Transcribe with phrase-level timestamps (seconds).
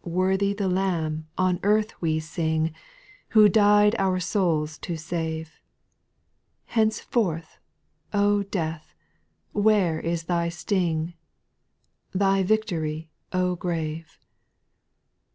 [0.00, 0.06] 6.
[0.06, 1.26] Worthy the Lamb!
[1.36, 2.74] on earth we sing.
[3.36, 5.60] Who died our souls to save;
[6.64, 7.58] Henceforth,
[8.14, 8.94] O death,
[9.52, 11.12] where is thy sting?
[12.14, 14.18] Thy victory, O grave